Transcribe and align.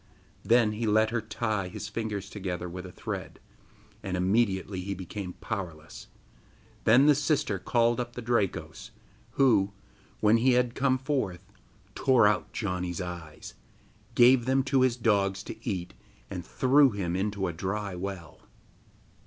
Then 0.43 0.71
he 0.71 0.87
let 0.87 1.11
her 1.11 1.21
tie 1.21 1.67
his 1.67 1.87
fingers 1.87 2.27
together 2.27 2.67
with 2.67 2.87
a 2.87 2.91
thread, 2.91 3.39
and 4.01 4.17
immediately 4.17 4.81
he 4.81 4.95
became 4.95 5.33
powerless. 5.33 6.07
Then 6.85 7.05
the 7.05 7.13
sister 7.13 7.59
called 7.59 7.99
up 7.99 8.13
the 8.13 8.21
Drakos, 8.23 8.89
who, 9.33 9.73
when 10.19 10.37
he 10.37 10.53
had 10.53 10.73
come 10.73 10.97
forth, 10.97 11.45
tore 11.93 12.25
out 12.25 12.51
Janni's 12.51 12.99
eyes, 12.99 13.53
gave 14.15 14.45
them 14.45 14.63
to 14.63 14.81
his 14.81 14.97
dogs 14.97 15.43
to 15.43 15.69
eat, 15.69 15.93
and 16.31 16.43
threw 16.43 16.89
him 16.89 17.15
into 17.15 17.45
a 17.45 17.53
dry 17.53 17.93
well. 17.93 18.39